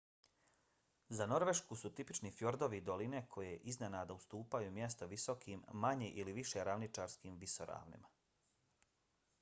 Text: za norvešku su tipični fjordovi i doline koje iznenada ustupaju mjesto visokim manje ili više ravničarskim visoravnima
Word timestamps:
za 1.17 1.25
norvešku 1.31 1.75
su 1.81 1.91
tipični 1.99 2.31
fjordovi 2.37 2.79
i 2.79 2.83
doline 2.87 3.21
koje 3.35 3.59
iznenada 3.73 4.17
ustupaju 4.21 4.73
mjesto 4.79 5.09
visokim 5.13 5.63
manje 5.85 6.09
ili 6.23 6.33
više 6.41 6.63
ravničarskim 6.71 7.39
visoravnima 7.47 8.13